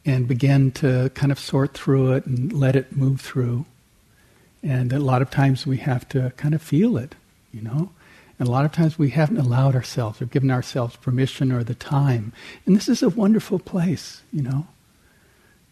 [0.05, 3.65] and begin to kind of sort through it and let it move through.
[4.61, 7.15] And a lot of times we have to kind of feel it,
[7.51, 7.91] you know.
[8.39, 11.75] And a lot of times we haven't allowed ourselves or given ourselves permission or the
[11.75, 12.31] time.
[12.65, 14.67] And this is a wonderful place, you know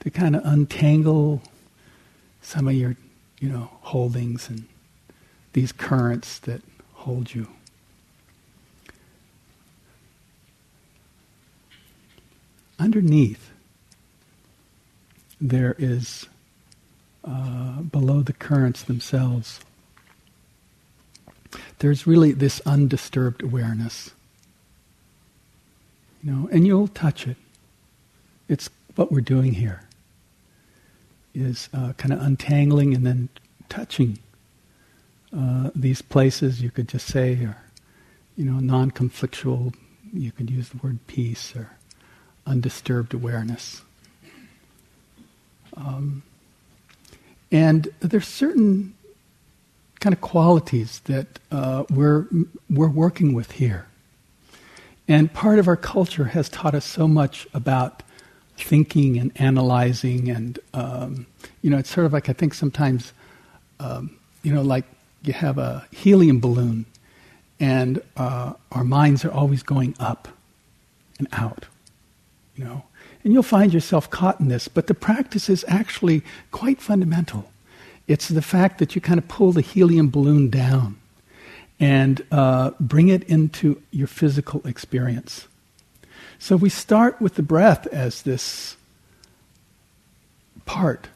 [0.02, 1.42] to kind of untangle
[2.42, 2.96] some of your,
[3.40, 4.66] you know, holdings and
[5.54, 6.62] these currents that
[6.94, 7.48] hold you.
[12.80, 13.52] Underneath,
[15.40, 16.28] there is,
[17.24, 19.60] uh, below the currents themselves,
[21.78, 24.12] there's really this undisturbed awareness.
[26.24, 27.38] You know, and you'll touch it.
[28.48, 29.84] It's what we're doing here
[31.34, 33.30] is uh, kind of untangling and then
[33.70, 34.20] touching
[35.36, 36.62] uh, these places.
[36.62, 37.58] You could just say, or
[38.36, 39.74] you know, non-conflictual.
[40.13, 41.72] You could use the word peace or
[42.46, 43.82] undisturbed awareness.
[45.78, 46.24] Um,
[47.52, 48.93] and there's certain
[49.99, 52.28] kind of qualities that uh, we're
[52.70, 53.88] we're working with here.
[55.08, 58.03] And part of our culture has taught us so much about
[58.66, 61.26] thinking and analyzing, and um,
[61.62, 63.14] you know, it's sort of like I think sometimes,
[63.80, 64.86] um, you know, like
[65.24, 66.86] you have a helium balloon,
[67.59, 70.28] and uh, our minds are always going up
[71.20, 71.66] and out,
[72.55, 72.84] you know,
[73.24, 74.68] and you'll find yourself caught in this.
[74.68, 77.51] But the practice is actually quite fundamental.
[78.07, 80.97] It's the fact that you kind of pull the helium balloon down
[81.80, 85.47] and uh, bring it into your physical experience.
[86.42, 88.76] So we start with the breath as this
[90.66, 91.08] part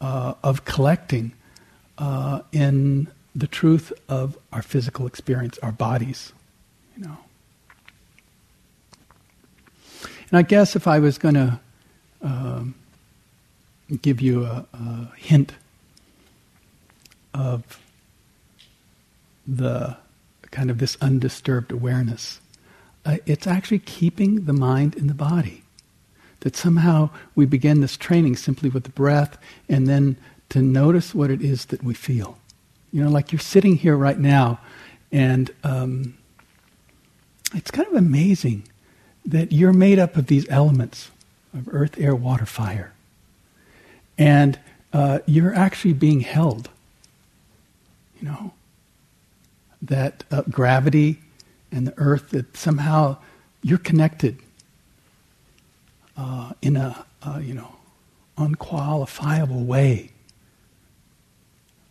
[0.00, 1.30] uh, of collecting
[1.96, 3.06] uh, in
[3.36, 6.32] the truth of our physical experience, our bodies,
[6.96, 7.18] you know.
[10.30, 11.60] And I guess if I was going to
[12.20, 12.74] um,
[14.02, 15.52] give you a, a hint
[17.32, 17.78] of
[19.46, 19.96] the
[20.50, 22.40] kind of this undisturbed awareness,
[23.04, 25.62] uh, it's actually keeping the mind in the body.
[26.40, 29.36] That somehow we begin this training simply with the breath
[29.68, 30.16] and then
[30.50, 32.38] to notice what it is that we feel.
[32.92, 34.58] You know, like you're sitting here right now,
[35.12, 36.16] and um,
[37.54, 38.64] it's kind of amazing
[39.24, 41.10] that you're made up of these elements
[41.54, 42.92] of earth, air, water, fire.
[44.18, 44.58] And
[44.92, 46.68] uh, you're actually being held.
[48.20, 48.52] You know,
[49.82, 51.20] that uh, gravity
[51.72, 53.16] and the earth, that somehow
[53.62, 54.38] you're connected
[56.16, 57.76] uh, in a, uh, you know,
[58.36, 60.10] unqualifiable way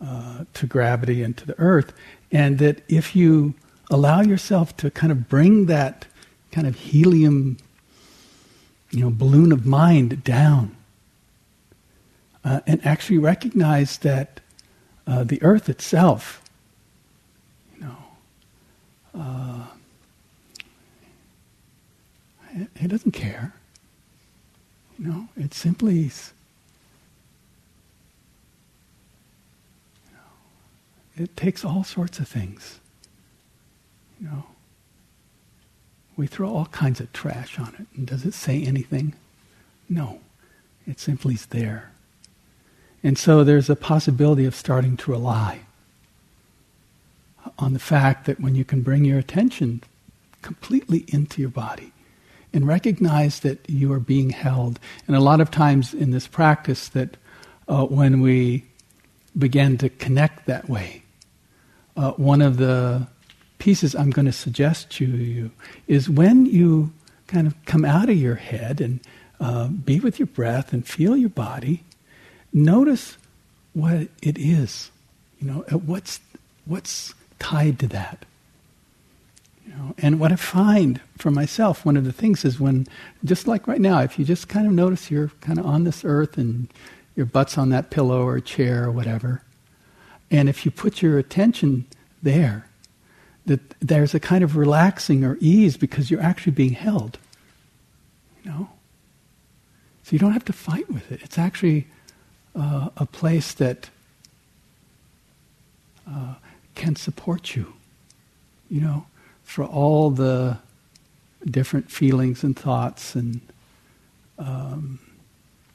[0.02, 1.94] uh, to gravity and to the earth.
[2.32, 3.54] And that if you
[3.90, 6.08] allow yourself to kind of bring that
[6.52, 7.58] kind of helium,
[8.92, 10.76] you know, balloon of mind down,
[12.44, 14.40] uh, and actually recognize that
[15.06, 16.39] uh, the earth itself,
[19.18, 19.66] uh,
[22.54, 23.54] it, doesn't care.
[24.98, 26.10] You know, it simply you
[30.12, 32.80] know, it takes all sorts of things.
[34.20, 34.44] You know,
[36.18, 39.14] we throw all kinds of trash on it, and does it say anything?
[39.88, 40.20] No,
[40.86, 41.92] it simply is there.
[43.02, 45.62] And so there's a possibility of starting to rely
[47.60, 49.84] on the fact that when you can bring your attention
[50.42, 51.92] completely into your body
[52.54, 54.80] and recognize that you are being held.
[55.08, 57.18] And a lot of times in this practice, that
[57.68, 58.64] uh, when we
[59.38, 61.04] begin to connect that way,
[61.96, 63.08] uh, one of the
[63.60, 65.52] pieces I'm going to suggest to you
[65.88, 66.92] is when you
[67.28, 69.02] kind of come out of your head and
[69.40, 71.84] uh, be with your breath and feel your body
[72.52, 73.18] notice
[73.74, 74.90] what it is.
[75.40, 76.20] You know, what's
[76.66, 78.26] what's tied to that.
[79.66, 82.88] You know, and what I find for myself, one of the things is when,
[83.24, 86.04] just like right now, if you just kind of notice you're kind of on this
[86.04, 86.68] earth and
[87.16, 89.44] your butt's on that pillow or chair or whatever,
[90.32, 91.86] and if you put your attention
[92.22, 92.68] there,
[93.46, 97.18] that there's a kind of relaxing or ease because you're actually being held.
[98.44, 98.70] You know?
[100.04, 101.22] So you don't have to fight with it.
[101.24, 101.88] It's actually
[102.56, 103.90] uh, a place that
[106.08, 106.36] uh,
[106.80, 107.74] can support you,
[108.70, 109.06] you know,
[109.44, 110.58] for all the
[111.44, 113.42] different feelings and thoughts and,
[114.38, 114.98] um,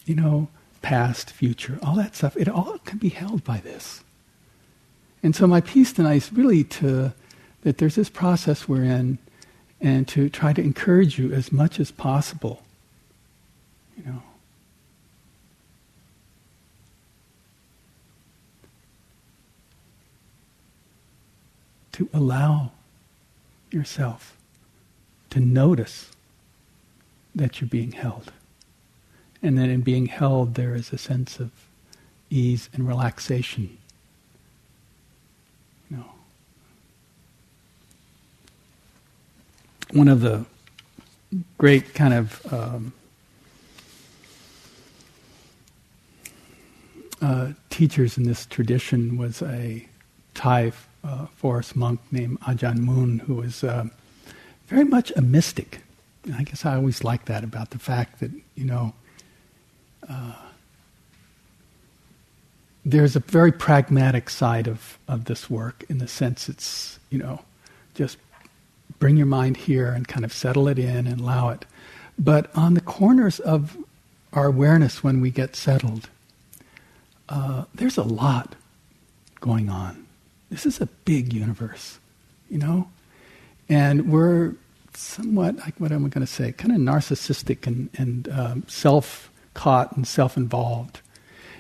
[0.06, 0.48] you know,
[0.80, 2.38] past, future, all that stuff.
[2.38, 4.02] It all can be held by this.
[5.22, 7.12] And so my piece tonight is really to,
[7.64, 9.18] that there's this process we're in
[9.82, 12.62] and to try to encourage you as much as possible,
[13.98, 14.22] you know,
[21.94, 22.72] to allow
[23.70, 24.36] yourself
[25.30, 26.10] to notice
[27.34, 28.32] that you're being held.
[29.40, 31.52] And that in being held, there is a sense of
[32.30, 33.78] ease and relaxation.
[35.88, 36.06] You know.
[39.92, 40.44] One of the
[41.58, 42.92] great kind of um,
[47.22, 49.86] uh, teachers in this tradition was a
[50.34, 50.72] Thai
[51.04, 53.84] uh, forest monk named Ajahn Mun, who was uh,
[54.66, 55.80] very much a mystic.
[56.24, 58.94] And I guess I always like that about the fact that, you know,
[60.08, 60.34] uh,
[62.84, 67.40] there's a very pragmatic side of, of this work in the sense it's, you know,
[67.94, 68.18] just
[68.98, 71.64] bring your mind here and kind of settle it in and allow it.
[72.18, 73.76] But on the corners of
[74.32, 76.08] our awareness when we get settled,
[77.28, 78.54] uh, there's a lot
[79.40, 80.03] going on.
[80.54, 81.98] This is a big universe,
[82.48, 82.88] you know?
[83.68, 84.54] And we're
[84.94, 89.32] somewhat, like what am I going to say, kind of narcissistic and, and um, self
[89.54, 91.00] caught and self involved.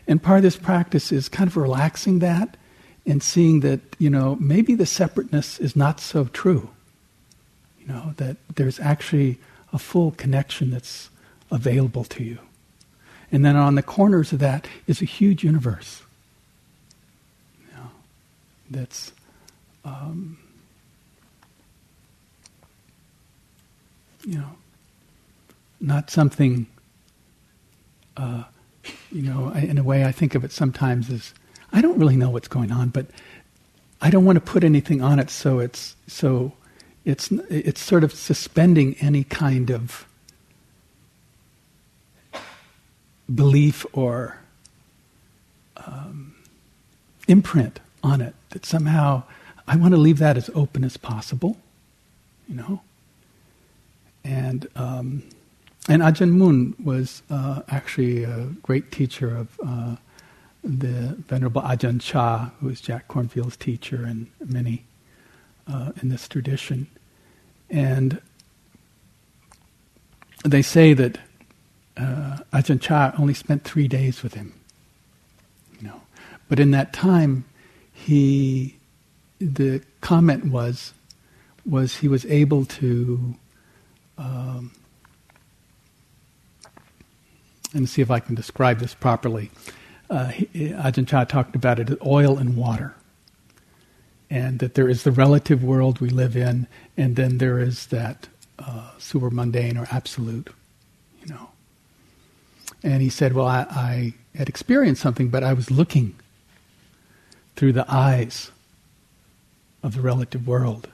[0.06, 2.56] And part of this practice is kind of relaxing that
[3.04, 6.70] and seeing that, you know, maybe the separateness is not so true.
[7.80, 9.40] You know, that there's actually
[9.72, 11.10] a full connection that's
[11.50, 12.38] available to you.
[13.32, 16.04] And then on the corners of that is a huge universe
[18.74, 19.12] that's
[19.84, 20.38] um,
[24.26, 24.50] you know
[25.80, 26.66] not something
[28.16, 28.44] uh,
[29.12, 31.34] you know I, in a way I think of it sometimes as
[31.72, 33.06] I don't really know what's going on, but
[34.00, 36.52] I don't want to put anything on it, so it's so
[37.04, 40.06] it's it's sort of suspending any kind of
[43.34, 44.38] belief or
[45.76, 46.34] um,
[47.26, 48.34] imprint on it.
[48.50, 49.24] That somehow
[49.66, 51.56] I want to leave that as open as possible,
[52.48, 52.82] you know.
[54.22, 55.22] And um,
[55.88, 59.96] and Ajahn Mun was uh, actually a great teacher of uh,
[60.62, 64.84] the Venerable Ajahn Chah, who was Jack Kornfield's teacher and many
[65.66, 66.86] uh, in this tradition.
[67.68, 68.20] And
[70.44, 71.18] they say that
[71.96, 74.54] uh, Ajahn Chah only spent three days with him.
[75.78, 76.00] You know,
[76.48, 77.44] but in that time,
[77.94, 78.76] he
[79.38, 80.92] the comment was
[81.64, 83.34] was he was able to
[84.18, 84.72] um,
[87.72, 89.50] and see if I can describe this properly.
[90.10, 92.94] Uh, he, Ajahn Chah talked about it as oil and water,
[94.28, 96.66] and that there is the relative world we live in,
[96.96, 98.28] and then there is that
[98.58, 100.50] uh, super mundane or absolute,
[101.22, 101.48] you know.
[102.82, 106.14] And he said, "Well, I, I had experienced something, but I was looking
[107.56, 108.50] through the eyes
[109.82, 110.88] of the relative world,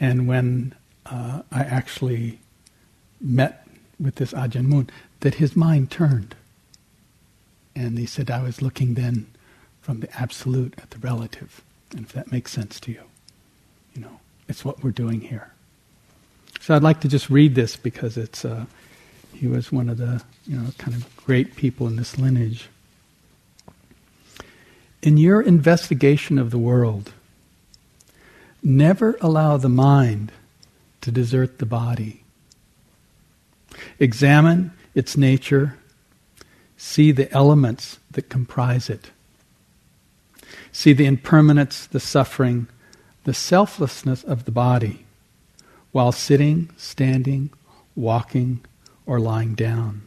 [0.00, 0.74] and when
[1.04, 2.38] uh, I actually
[3.20, 3.66] met
[3.98, 6.34] with this Ajahn Mun, that his mind turned.
[7.74, 9.26] And he said, I was looking then
[9.80, 11.62] from the absolute at the relative.
[11.92, 13.02] And if that makes sense to you,
[13.94, 15.50] you know, it's what we're doing here.
[16.60, 18.66] So I'd like to just read this because it's, uh,
[19.32, 22.68] he was one of the, you know, kind of great people in this lineage.
[25.06, 27.12] In your investigation of the world,
[28.60, 30.32] never allow the mind
[31.00, 32.24] to desert the body.
[34.00, 35.78] Examine its nature,
[36.76, 39.12] see the elements that comprise it.
[40.72, 42.66] See the impermanence, the suffering,
[43.22, 45.06] the selflessness of the body
[45.92, 47.50] while sitting, standing,
[47.94, 48.58] walking,
[49.06, 50.02] or lying down.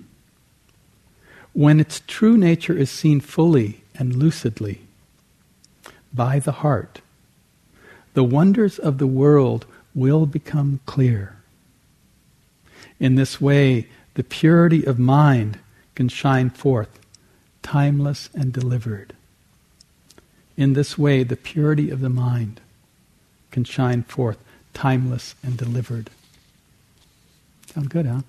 [1.54, 4.82] When its true nature is seen fully and lucidly
[6.14, 7.02] by the heart,
[8.14, 11.38] the wonders of the world will become clear.
[13.00, 15.60] In this way, the purity of mind
[15.96, 17.00] can shine forth,
[17.62, 19.14] timeless and delivered.
[20.58, 22.60] In this way, the purity of the mind
[23.52, 24.38] can shine forth,
[24.74, 26.10] timeless and delivered.
[27.68, 28.22] Sound good, huh?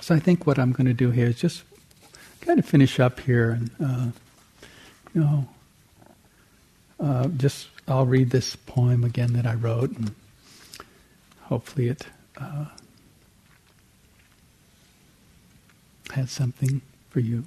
[0.00, 1.62] So I think what I'm going to do here is just
[2.40, 4.10] kind of finish up here and, uh,
[5.14, 5.48] know,
[7.00, 10.14] uh, just I'll read this poem again that I wrote and
[11.42, 12.06] hopefully it
[12.36, 12.66] uh,
[16.12, 17.44] has something for you.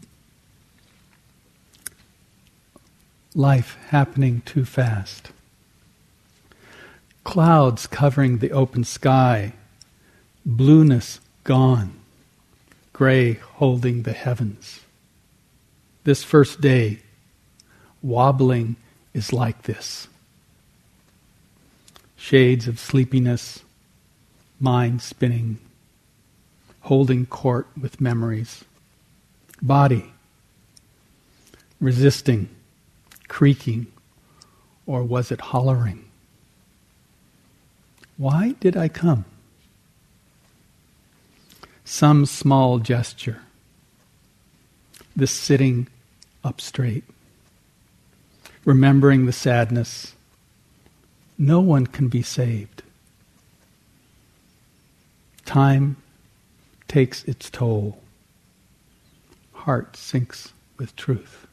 [3.36, 5.32] Life happening too fast.
[7.24, 9.54] Clouds covering the open sky,
[10.46, 11.94] blueness gone,
[12.92, 14.82] gray holding the heavens.
[16.04, 17.03] This first day,
[18.04, 18.76] wobbling
[19.14, 20.08] is like this.
[22.16, 23.64] Shades of sleepiness,
[24.60, 25.58] mind spinning,
[26.82, 28.64] holding court with memories,
[29.62, 30.14] body
[31.84, 32.48] resisting,
[33.28, 33.86] creaking,
[34.86, 36.06] or was it hollering?
[38.16, 39.26] Why did I come?
[41.84, 43.42] Some small gesture,
[45.14, 45.88] this sitting
[46.42, 47.04] up straight,
[48.66, 50.14] remembering the sadness.
[51.38, 52.84] No one can be saved.
[55.46, 55.98] Time
[56.88, 58.00] takes its toll.
[59.54, 61.48] Heart sinks with truth.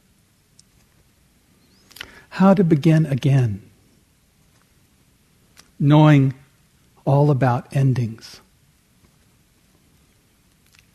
[2.29, 3.61] How to begin again?
[5.79, 6.33] Knowing
[7.05, 8.39] all about endings.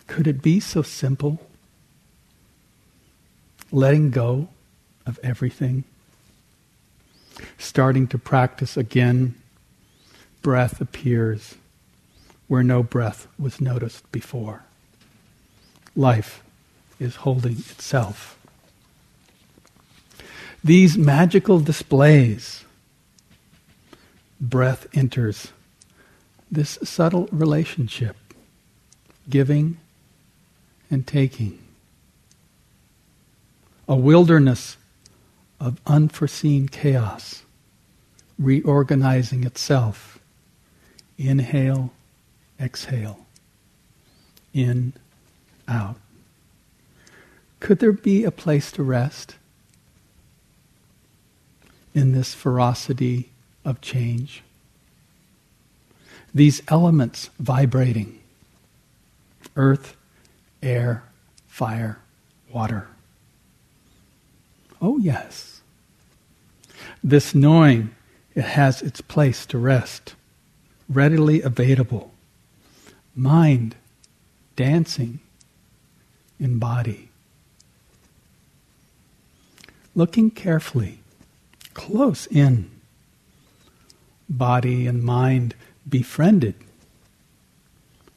[0.07, 1.41] Could it be so simple?
[3.71, 4.49] Letting go
[5.05, 5.85] of everything.
[7.59, 9.35] Starting to practice again,
[10.43, 11.57] breath appears
[12.49, 14.63] where no breath was noticed before.
[15.95, 16.43] Life
[17.01, 18.39] is holding itself.
[20.63, 22.65] These magical displays,
[24.41, 25.49] breath enters
[26.51, 28.17] this subtle relationship,
[29.29, 29.79] giving
[30.91, 31.59] and taking.
[33.89, 34.77] A wilderness
[35.61, 37.45] of unforeseen chaos,
[38.39, 40.19] reorganizing itself.
[41.19, 41.93] Inhale
[42.61, 43.27] exhale,
[44.53, 44.93] in,
[45.67, 45.97] out.
[47.61, 49.37] Could there be a place to rest?
[51.97, 53.31] in this ferocity
[53.65, 54.43] of change.
[56.35, 58.21] These elements vibrating
[59.57, 59.97] earth,
[60.63, 61.03] air,
[61.49, 61.99] fire,
[62.53, 62.89] water.
[64.83, 65.63] Oh, yes.
[67.03, 67.96] This knowing
[68.37, 70.15] it has its place to rest,
[70.91, 72.13] readily available.
[73.15, 73.75] Mind
[74.55, 75.21] dancing
[76.39, 77.09] in body.
[79.95, 80.99] Looking carefully,
[81.73, 82.71] close in,
[84.29, 85.55] body and mind
[85.89, 86.55] befriended,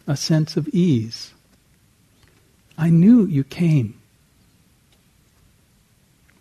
[0.05, 1.33] a sense of ease.
[2.77, 4.01] I knew you came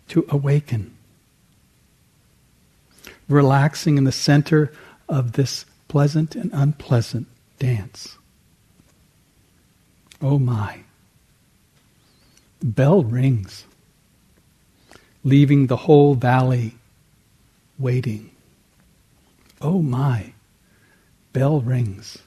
[0.09, 0.97] to awaken.
[3.29, 4.73] Relaxing in the center
[5.07, 7.27] of this pleasant and unpleasant
[7.59, 8.17] dance.
[10.21, 10.79] Oh my.
[12.59, 13.65] The bell rings,
[15.23, 16.75] leaving the whole valley
[17.77, 18.31] waiting.
[19.61, 20.33] Oh my.
[21.31, 22.17] Bell rings,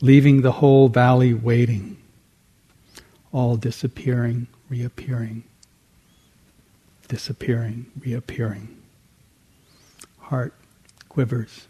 [0.00, 1.96] leaving the whole valley waiting,
[3.32, 5.44] all disappearing, reappearing,
[7.08, 8.81] disappearing, reappearing.
[10.32, 10.54] Heart
[11.10, 11.66] quivers.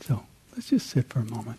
[0.00, 0.22] So
[0.54, 1.58] let's just sit for a moment.